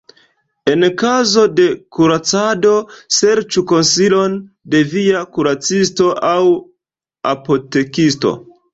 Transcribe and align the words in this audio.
En 0.71 0.85
kazo 1.01 1.43
de 1.59 1.67
kuracado, 1.97 2.73
serĉu 3.19 3.65
konsilon 3.73 4.41
de 4.75 4.83
via 4.97 5.23
kuracisto 5.37 6.11
aŭ 6.35 6.37
apotekisto. 7.37 8.39